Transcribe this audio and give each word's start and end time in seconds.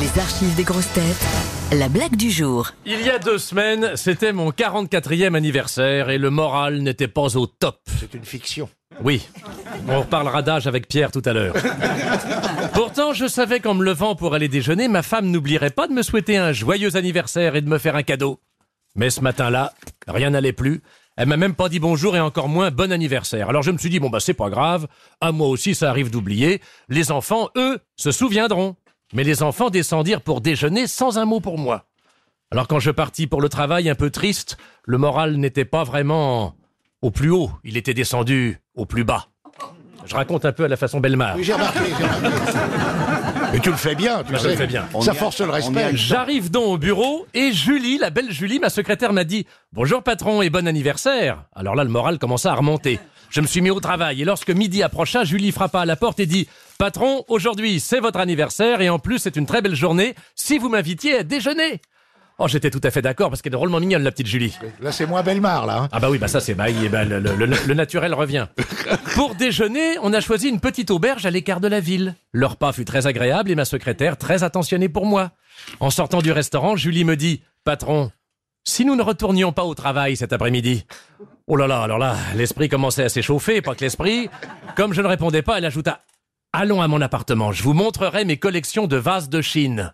Les 0.00 0.20
archives 0.20 0.54
des 0.56 0.64
grosses 0.64 0.92
têtes. 0.92 1.24
La 1.72 1.88
blague 1.88 2.16
du 2.16 2.28
jour. 2.28 2.70
Il 2.84 3.00
y 3.00 3.10
a 3.10 3.20
deux 3.20 3.38
semaines, 3.38 3.92
c'était 3.94 4.32
mon 4.32 4.50
44e 4.50 5.34
anniversaire 5.34 6.10
et 6.10 6.18
le 6.18 6.30
moral 6.30 6.82
n'était 6.82 7.06
pas 7.06 7.36
au 7.36 7.46
top. 7.46 7.78
C'est 8.00 8.12
une 8.14 8.24
fiction. 8.24 8.68
Oui, 9.02 9.28
on 9.88 10.00
reparlera 10.00 10.42
d'âge 10.42 10.66
avec 10.66 10.88
Pierre 10.88 11.12
tout 11.12 11.22
à 11.24 11.32
l'heure. 11.32 11.54
Pourtant, 12.72 13.12
je 13.12 13.26
savais 13.26 13.60
qu'en 13.60 13.74
me 13.74 13.84
levant 13.84 14.16
pour 14.16 14.34
aller 14.34 14.48
déjeuner, 14.48 14.88
ma 14.88 15.02
femme 15.02 15.30
n'oublierait 15.30 15.70
pas 15.70 15.86
de 15.86 15.92
me 15.92 16.02
souhaiter 16.02 16.36
un 16.36 16.52
joyeux 16.52 16.96
anniversaire 16.96 17.54
et 17.54 17.60
de 17.60 17.68
me 17.68 17.78
faire 17.78 17.94
un 17.94 18.02
cadeau. 18.02 18.40
Mais 18.96 19.10
ce 19.10 19.20
matin-là, 19.20 19.74
rien 20.08 20.30
n'allait 20.30 20.52
plus. 20.52 20.82
Elle 21.16 21.28
m'a 21.28 21.36
même 21.36 21.54
pas 21.54 21.68
dit 21.68 21.78
bonjour 21.78 22.16
et 22.16 22.20
encore 22.20 22.48
moins 22.48 22.72
bon 22.72 22.90
anniversaire. 22.90 23.48
Alors 23.48 23.62
je 23.62 23.70
me 23.70 23.78
suis 23.78 23.90
dit, 23.90 24.00
bon 24.00 24.10
bah 24.10 24.18
c'est 24.18 24.34
pas 24.34 24.50
grave, 24.50 24.88
à 25.20 25.30
moi 25.30 25.46
aussi 25.46 25.76
ça 25.76 25.88
arrive 25.88 26.10
d'oublier. 26.10 26.60
Les 26.88 27.12
enfants, 27.12 27.50
eux, 27.56 27.78
se 27.96 28.10
souviendront. 28.10 28.74
Mais 29.14 29.24
les 29.24 29.42
enfants 29.42 29.70
descendirent 29.70 30.20
pour 30.20 30.40
déjeuner 30.40 30.86
sans 30.86 31.18
un 31.18 31.24
mot 31.24 31.40
pour 31.40 31.56
moi. 31.56 31.86
Alors 32.50 32.68
quand 32.68 32.80
je 32.80 32.90
partis 32.90 33.26
pour 33.26 33.40
le 33.40 33.48
travail 33.48 33.88
un 33.88 33.94
peu 33.94 34.10
triste, 34.10 34.58
le 34.84 34.98
moral 34.98 35.36
n'était 35.36 35.64
pas 35.64 35.84
vraiment 35.84 36.54
au 37.00 37.10
plus 37.10 37.30
haut, 37.30 37.50
il 37.64 37.76
était 37.76 37.94
descendu 37.94 38.58
au 38.74 38.86
plus 38.86 39.04
bas. 39.04 39.28
Je 40.06 40.14
raconte 40.14 40.44
un 40.44 40.52
peu 40.52 40.64
à 40.64 40.68
la 40.68 40.76
façon 40.76 41.00
Belmar. 41.00 41.36
Oui, 41.36 41.44
j'ai 41.44 41.54
remarqué, 41.54 41.80
j'ai 41.98 42.04
remarqué. 42.04 42.58
Mais 43.52 43.60
tu 43.60 43.70
le 43.70 43.76
fais 43.76 43.94
bien, 43.94 44.22
tu 44.22 44.32
Bah, 44.32 44.38
le 44.42 44.56
fais 44.56 44.66
bien. 44.66 44.84
Ça 45.00 45.14
force 45.14 45.40
le 45.40 45.50
respect. 45.50 45.90
J'arrive 45.96 46.50
donc 46.50 46.66
au 46.66 46.76
bureau 46.78 47.26
et 47.32 47.52
Julie, 47.52 47.98
la 47.98 48.10
belle 48.10 48.30
Julie, 48.30 48.58
ma 48.58 48.68
secrétaire, 48.68 49.12
m'a 49.12 49.24
dit 49.24 49.46
Bonjour 49.72 50.02
patron 50.02 50.42
et 50.42 50.50
bon 50.50 50.66
anniversaire. 50.66 51.44
Alors 51.54 51.74
là, 51.74 51.84
le 51.84 51.90
moral 51.90 52.18
commença 52.18 52.50
à 52.52 52.54
remonter. 52.54 52.98
Je 53.34 53.40
me 53.40 53.48
suis 53.48 53.60
mis 53.60 53.70
au 53.70 53.80
travail 53.80 54.22
et 54.22 54.24
lorsque 54.24 54.50
midi 54.50 54.84
approcha, 54.84 55.24
Julie 55.24 55.50
frappa 55.50 55.80
à 55.80 55.84
la 55.86 55.96
porte 55.96 56.20
et 56.20 56.26
dit 56.26 56.46
Patron, 56.78 57.24
aujourd'hui 57.26 57.80
c'est 57.80 57.98
votre 57.98 58.20
anniversaire 58.20 58.80
et 58.80 58.88
en 58.88 59.00
plus 59.00 59.18
c'est 59.18 59.34
une 59.34 59.44
très 59.44 59.60
belle 59.60 59.74
journée 59.74 60.14
si 60.36 60.56
vous 60.58 60.68
m'invitiez 60.68 61.16
à 61.18 61.22
déjeuner. 61.24 61.80
Oh, 62.38 62.46
j'étais 62.46 62.70
tout 62.70 62.80
à 62.84 62.92
fait 62.92 63.02
d'accord 63.02 63.30
parce 63.30 63.42
qu'elle 63.42 63.52
est 63.52 63.56
drôlement 63.56 63.80
mignonne, 63.80 64.04
la 64.04 64.12
petite 64.12 64.28
Julie. 64.28 64.56
Là, 64.80 64.92
c'est 64.92 65.06
moins 65.06 65.24
Belmar, 65.24 65.66
là. 65.66 65.78
hein. 65.82 65.88
Ah 65.90 65.98
bah 65.98 66.10
oui, 66.10 66.18
bah 66.18 66.28
ça 66.28 66.38
c'est 66.38 66.54
bah, 66.54 66.66
bah, 66.92 67.04
le, 67.04 67.18
le- 67.18 67.34
le- 67.34 67.46
le 67.66 67.74
naturel 67.74 68.14
revient. 68.14 68.46
Pour 69.14 69.34
déjeuner, 69.34 69.96
on 70.00 70.12
a 70.12 70.20
choisi 70.20 70.48
une 70.48 70.60
petite 70.60 70.92
auberge 70.92 71.26
à 71.26 71.30
l'écart 71.30 71.60
de 71.60 71.66
la 71.68 71.80
ville. 71.80 72.14
Le 72.30 72.46
repas 72.46 72.72
fut 72.72 72.84
très 72.84 73.08
agréable 73.08 73.50
et 73.50 73.56
ma 73.56 73.64
secrétaire 73.64 74.16
très 74.16 74.44
attentionnée 74.44 74.88
pour 74.88 75.06
moi. 75.06 75.32
En 75.80 75.90
sortant 75.90 76.22
du 76.22 76.30
restaurant, 76.30 76.76
Julie 76.76 77.04
me 77.04 77.16
dit 77.16 77.42
"Patron, 77.64 78.12
si 78.62 78.84
nous 78.84 78.94
ne 78.94 79.02
retournions 79.02 79.52
pas 79.52 79.64
au 79.64 79.74
travail 79.74 80.16
cet 80.16 80.32
après-midi." 80.32 80.84
Oh 81.46 81.56
là 81.56 81.66
là, 81.66 81.82
alors 81.82 81.98
là, 81.98 82.16
l'esprit 82.34 82.70
commençait 82.70 83.04
à 83.04 83.08
s'échauffer, 83.10 83.60
pas 83.60 83.74
que 83.74 83.80
l'esprit. 83.84 84.30
Comme 84.76 84.94
je 84.94 85.02
ne 85.02 85.06
répondais 85.06 85.42
pas, 85.42 85.58
elle 85.58 85.66
ajouta 85.66 86.00
"Allons 86.54 86.80
à 86.80 86.88
mon 86.88 87.02
appartement, 87.02 87.52
je 87.52 87.62
vous 87.62 87.74
montrerai 87.74 88.24
mes 88.24 88.38
collections 88.38 88.86
de 88.86 88.96
vases 88.96 89.28
de 89.28 89.42
Chine." 89.42 89.92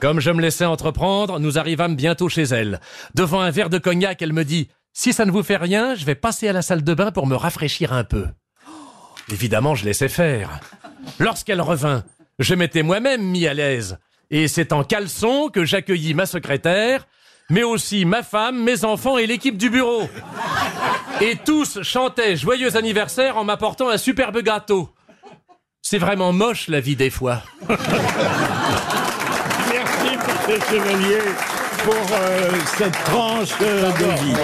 Comme 0.00 0.20
je 0.20 0.30
me 0.30 0.42
laissais 0.42 0.66
entreprendre, 0.66 1.38
nous 1.40 1.58
arrivâmes 1.58 1.96
bientôt 1.96 2.28
chez 2.28 2.42
elle. 2.42 2.80
Devant 3.14 3.40
un 3.40 3.50
verre 3.50 3.70
de 3.70 3.78
cognac, 3.78 4.20
elle 4.20 4.32
me 4.32 4.44
dit 4.44 4.68
Si 4.92 5.12
ça 5.12 5.24
ne 5.24 5.30
vous 5.30 5.42
fait 5.42 5.56
rien, 5.56 5.94
je 5.94 6.04
vais 6.04 6.14
passer 6.14 6.48
à 6.48 6.52
la 6.52 6.62
salle 6.62 6.84
de 6.84 6.94
bain 6.94 7.10
pour 7.10 7.26
me 7.26 7.34
rafraîchir 7.36 7.92
un 7.92 8.04
peu. 8.04 8.26
Évidemment, 9.32 9.74
je 9.74 9.84
laissais 9.86 10.08
faire. 10.08 10.60
Lorsqu'elle 11.18 11.60
revint, 11.60 12.04
je 12.38 12.54
m'étais 12.54 12.82
moi-même 12.82 13.22
mis 13.22 13.46
à 13.46 13.54
l'aise. 13.54 13.98
Et 14.30 14.48
c'est 14.48 14.72
en 14.72 14.84
caleçon 14.84 15.48
que 15.52 15.64
j'accueillis 15.64 16.14
ma 16.14 16.26
secrétaire, 16.26 17.06
mais 17.50 17.62
aussi 17.62 18.04
ma 18.04 18.22
femme, 18.22 18.62
mes 18.62 18.84
enfants 18.84 19.18
et 19.18 19.26
l'équipe 19.26 19.56
du 19.56 19.70
bureau. 19.70 20.08
Et 21.20 21.36
tous 21.36 21.82
chantaient 21.82 22.36
joyeux 22.36 22.76
anniversaire 22.76 23.36
en 23.36 23.44
m'apportant 23.44 23.88
un 23.88 23.98
superbe 23.98 24.42
gâteau. 24.42 24.90
C'est 25.82 25.98
vraiment 25.98 26.32
moche 26.32 26.68
la 26.68 26.80
vie 26.80 26.96
des 26.96 27.10
fois. 27.10 27.42
Merci 27.68 27.78
pour 30.18 30.34
ces 30.46 30.60
chevaliers, 30.60 31.22
pour 31.84 31.94
euh, 32.12 32.50
cette 32.76 33.04
tranche 33.04 33.54
euh, 33.62 33.90
de 33.92 34.04
vie. 34.22 34.34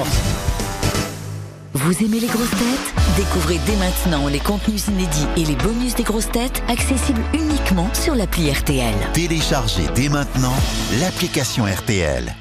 Vous 1.74 2.04
aimez 2.04 2.20
les 2.20 2.28
grosses 2.28 2.50
têtes? 2.50 2.94
Découvrez 3.16 3.58
dès 3.66 3.76
maintenant 3.76 4.28
les 4.28 4.38
contenus 4.38 4.86
inédits 4.88 5.26
et 5.36 5.44
les 5.44 5.56
bonus 5.56 5.94
des 5.94 6.04
grosses 6.04 6.30
têtes 6.30 6.62
accessibles 6.68 7.22
uniquement 7.34 7.92
sur 7.92 8.14
l'appli 8.14 8.50
RTL. 8.50 8.94
Téléchargez 9.12 9.86
dès 9.94 10.08
maintenant 10.08 10.54
l'application 11.00 11.64
RTL. 11.66 12.34